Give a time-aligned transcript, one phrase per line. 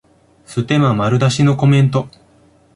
[0.47, 2.09] ステマ丸出しのコメント